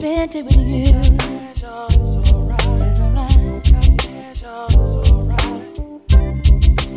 [0.00, 0.94] spent it with you.
[3.02, 3.36] Alright.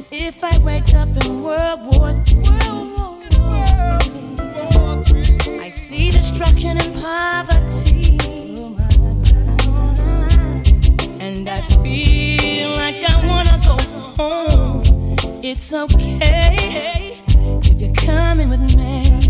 [0.10, 2.48] If I wake up in World War III,
[5.60, 8.18] I see destruction and poverty,
[11.20, 13.78] and I feel like I wanna go
[14.16, 14.82] home.
[15.44, 19.23] It's okay if you're coming with me.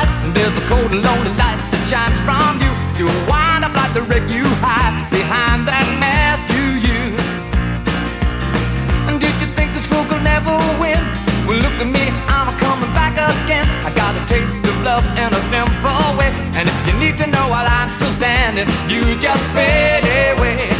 [0.00, 0.12] ice.
[0.24, 2.72] And there's a cold and lonely light that shines from you.
[2.98, 6.66] You wind up like the wreck you hide behind that mask you
[6.98, 7.28] use.
[9.08, 11.00] And did you think this fool could never win?
[11.46, 13.66] Well, look at me, I'm coming back again.
[13.84, 16.30] I got a taste of love in a simple way.
[16.56, 20.72] And if you need to know while I'm still standing, you just fade away.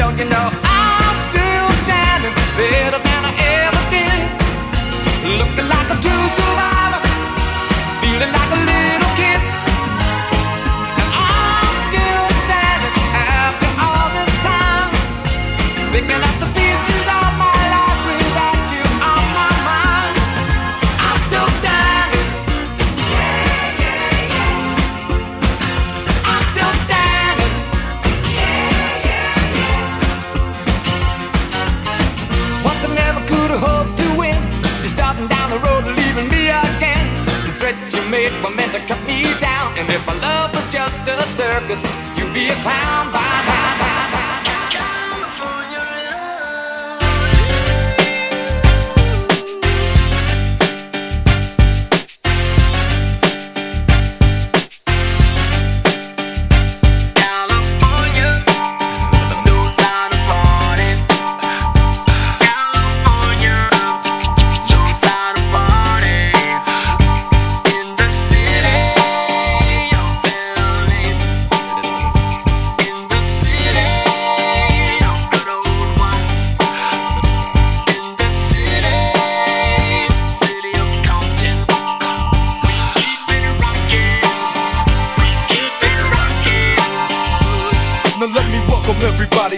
[0.00, 3.32] Don't you know I'm still standing better than I
[3.62, 4.20] ever did?
[5.38, 6.89] Looking like a true survivor
[8.20, 8.69] feeling like a
[38.20, 39.76] mistake were meant to cut me down.
[39.78, 41.82] And if my love was just a circus,
[42.16, 43.49] you'd be a clown by now.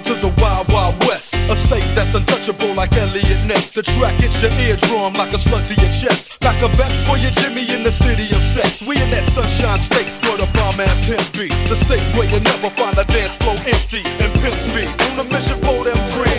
[0.03, 1.35] To the Wild Wild West.
[1.49, 3.71] A state that's untouchable like Eliot Ness.
[3.71, 6.41] The track hits your eardrum like a slug to your chest.
[6.41, 8.83] Back a vest for your Jimmy in the city of sex.
[8.83, 11.47] We in that sunshine state where the bomb ass him be.
[11.69, 14.91] The state where you never find a dance floor empty and pimp speed.
[15.13, 16.33] On a mission for them green.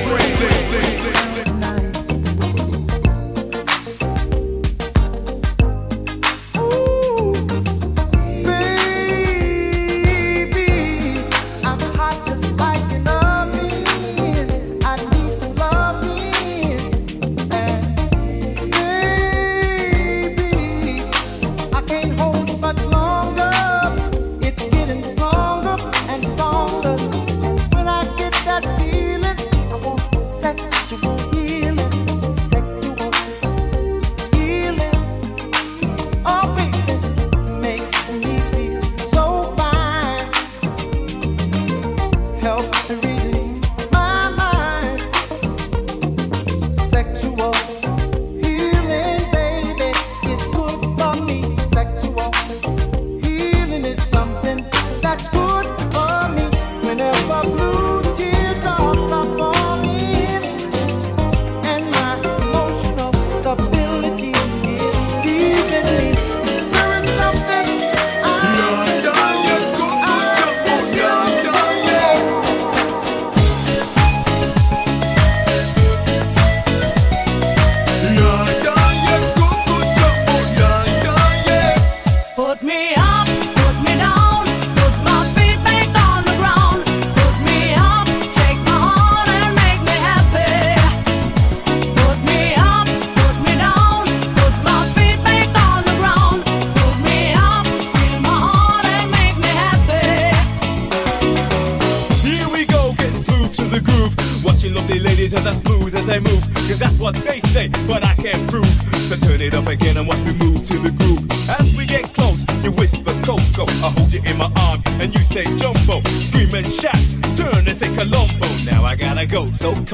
[119.33, 119.93] Tell so that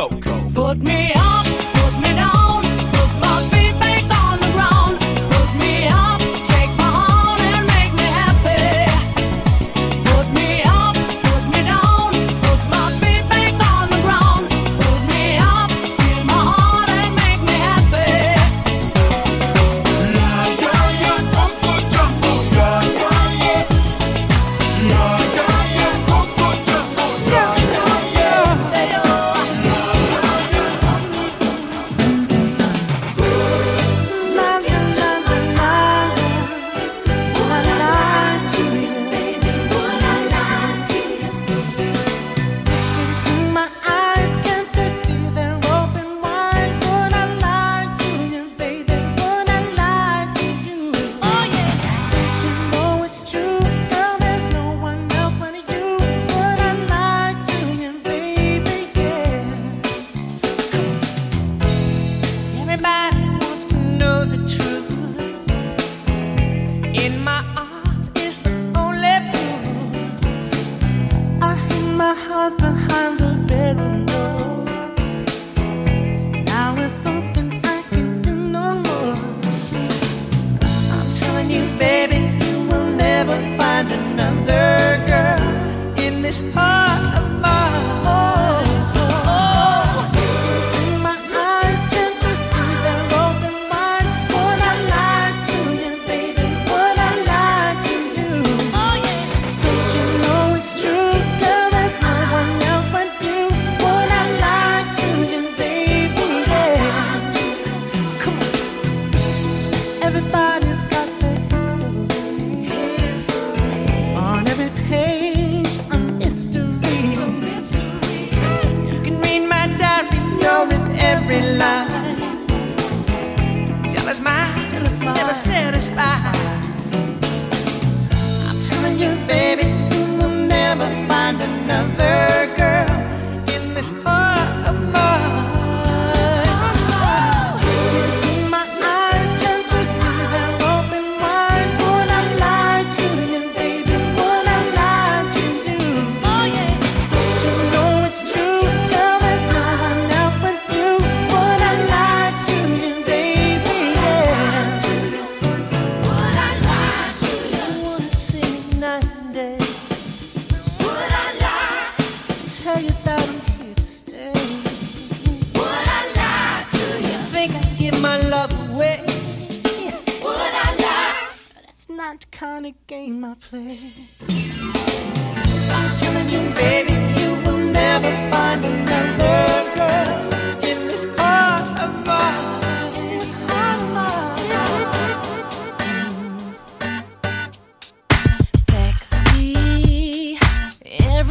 [0.57, 1.19] I'm here.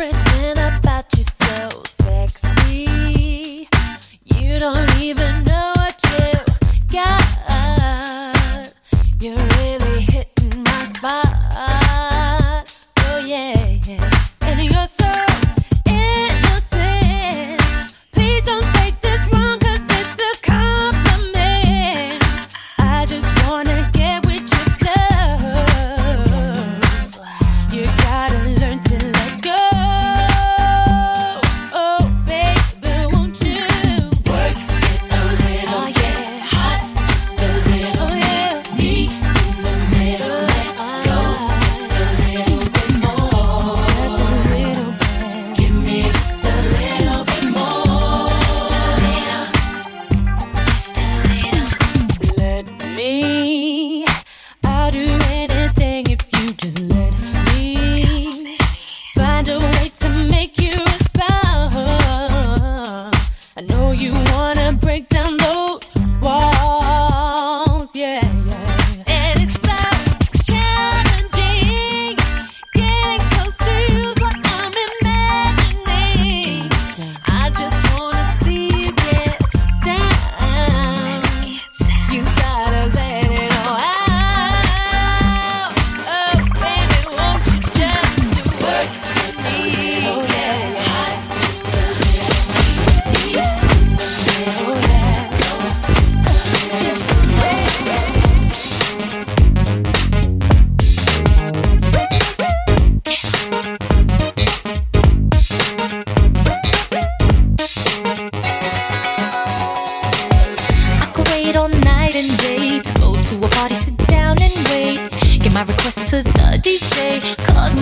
[0.00, 0.28] Everything.
[0.44, 0.57] in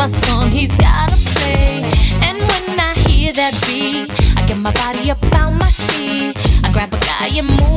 [0.06, 1.82] my song he's gotta play.
[2.22, 6.36] And when I hear that beat, I get my body up out my seat.
[6.62, 7.75] I grab a guy and move.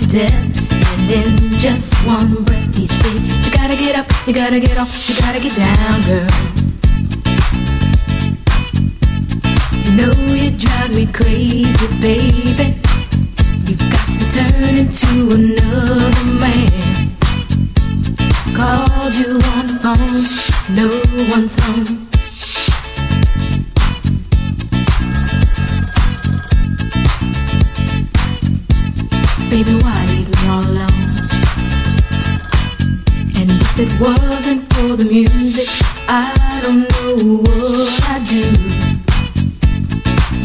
[0.00, 4.58] to death, and in just one breath, you see, you gotta get up, you gotta
[4.58, 6.26] get off, you gotta get down, girl.
[9.84, 12.80] You know you drive me crazy, baby.
[13.66, 17.16] You've got me turning into another man.
[18.56, 22.09] Called you on the phone, no one's home.
[29.50, 31.10] Baby, why leave me all alone?
[33.34, 35.68] And if it wasn't for the music,
[36.08, 38.46] I don't know what I'd do.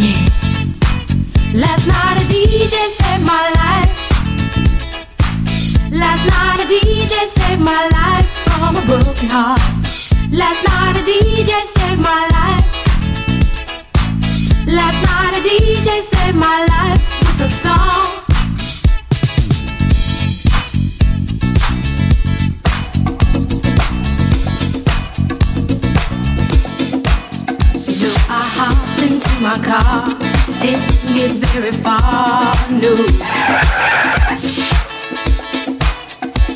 [0.02, 0.26] Yeah.
[1.54, 3.94] Last night a DJ saved my life.
[5.92, 9.62] Last night a DJ saved my life from a broken heart.
[10.32, 12.66] Last night a DJ saved my life.
[14.66, 18.15] Last night a DJ saved my life with a song.
[29.66, 30.06] car,
[30.62, 32.96] didn't get very far, no.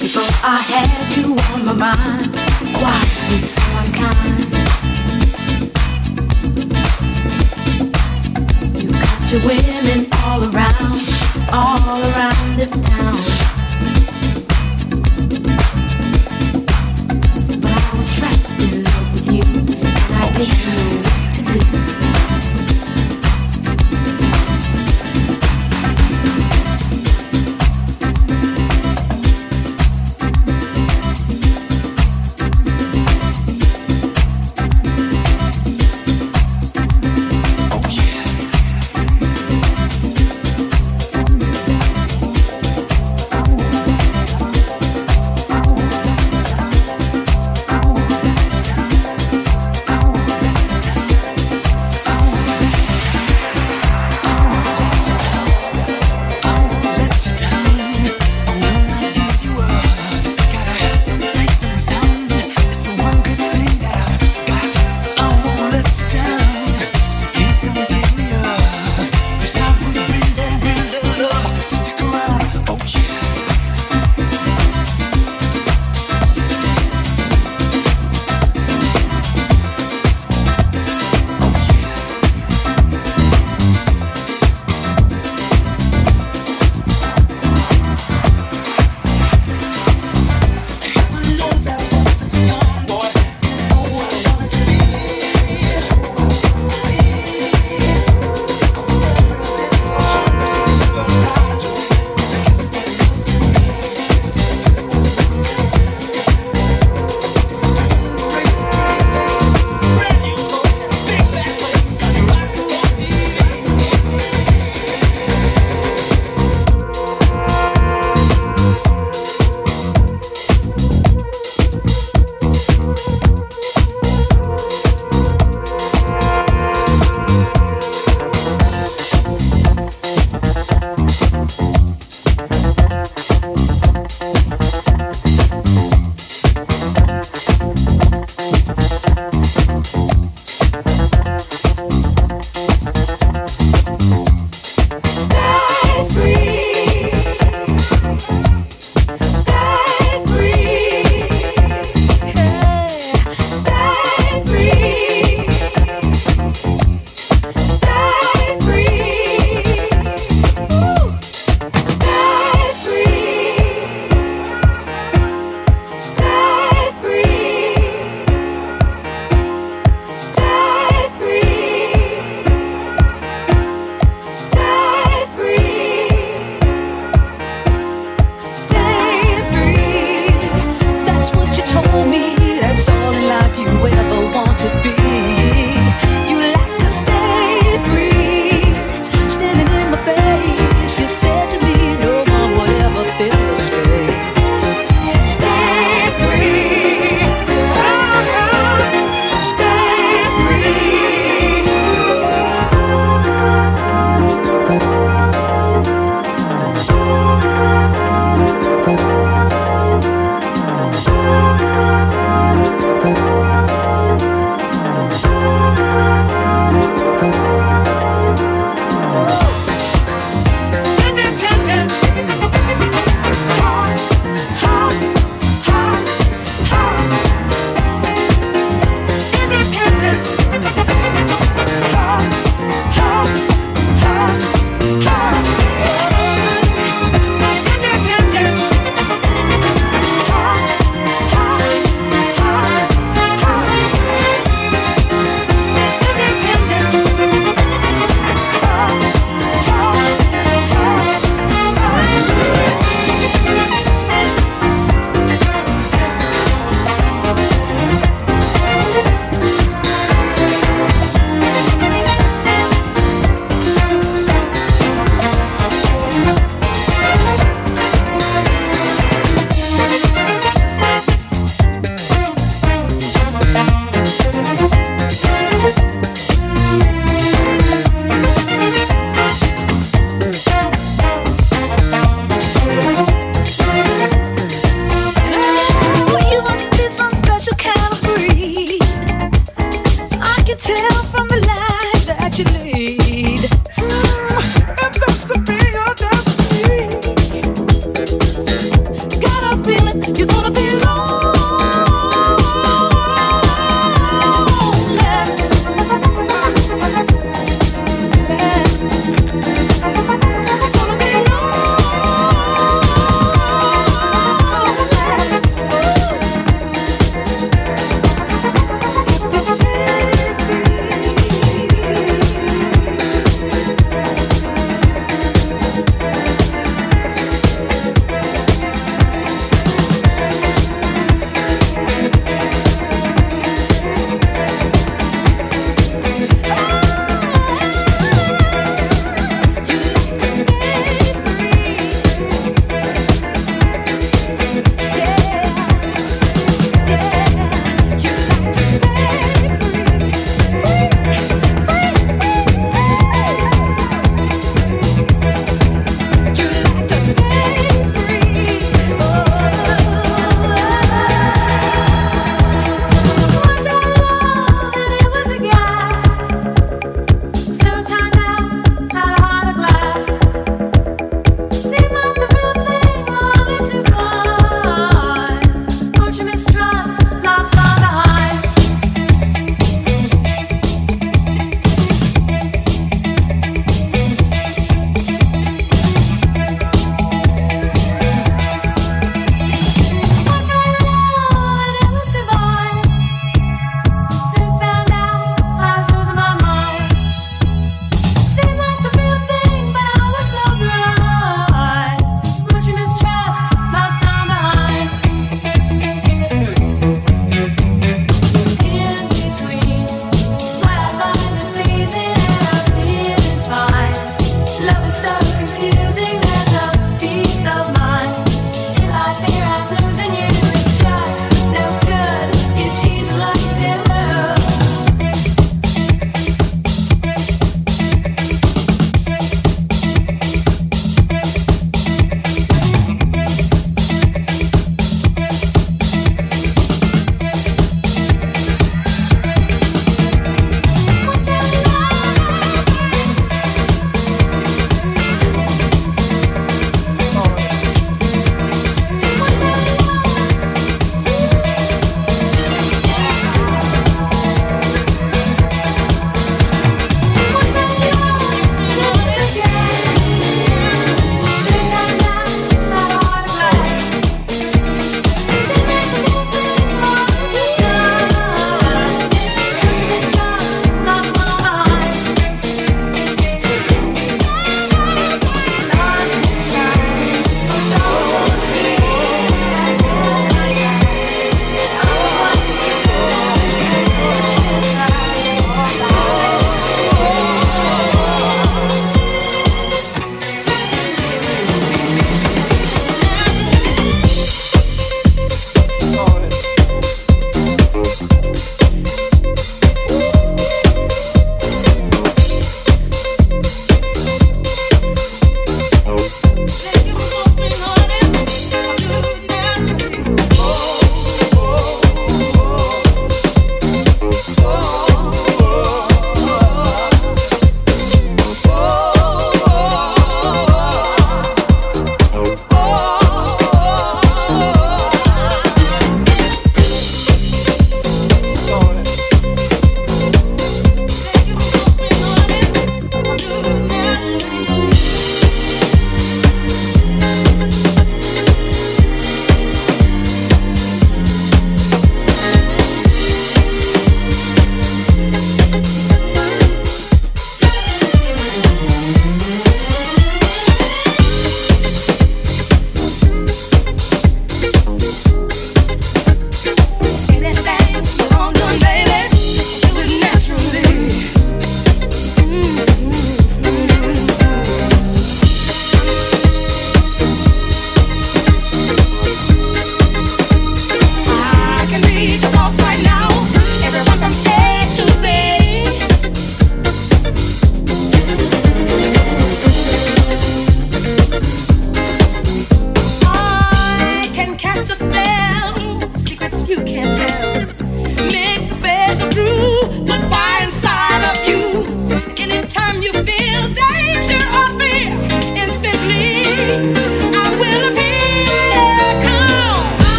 [0.00, 2.34] Before I had you on my mind,
[2.80, 4.40] why quietly so unkind.
[8.80, 11.00] You got your women all around,
[11.52, 13.16] all around this town.
[17.60, 21.93] But I was trapped in love with you, and I didn't know what to do.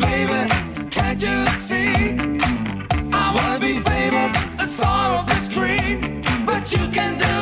[0.00, 0.50] When
[7.22, 7.37] I